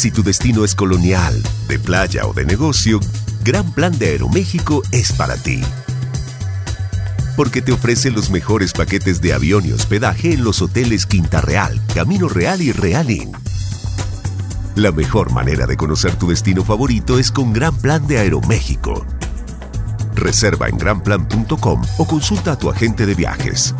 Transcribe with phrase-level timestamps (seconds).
[0.00, 3.00] Si tu destino es colonial, de playa o de negocio,
[3.44, 5.60] Gran Plan de Aeroméxico es para ti.
[7.36, 11.78] Porque te ofrece los mejores paquetes de avión y hospedaje en los hoteles Quinta Real,
[11.94, 13.32] Camino Real y Real Inn.
[14.74, 19.04] La mejor manera de conocer tu destino favorito es con Gran Plan de Aeroméxico.
[20.14, 23.74] Reserva en granplan.com o consulta a tu agente de viajes.